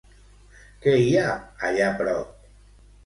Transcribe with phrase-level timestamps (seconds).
[0.85, 1.27] Què hi ha
[1.69, 2.51] allà prop?